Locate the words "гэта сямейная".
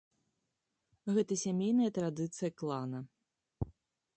1.17-1.91